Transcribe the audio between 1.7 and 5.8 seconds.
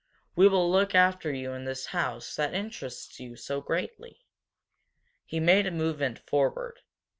house that interests you so greatly." He made a